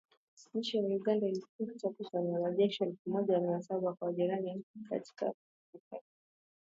Nchi 0.53 0.77
ya 0.77 0.83
Uganda 0.83 1.27
ilituma 1.27 1.73
takribani 1.79 2.29
wanajeshi 2.31 2.83
elfu 2.83 3.09
moja 3.09 3.39
mia 3.39 3.61
saba 3.61 3.93
kwa 3.93 4.13
jirani 4.13 4.49
yake 4.49 4.63
wa 4.91 4.97
Afrika 4.97 5.25
ya 5.25 5.31
kati 5.31 5.41
hapo 5.71 5.73
mwezi 5.73 5.85
Disemba. 5.85 6.03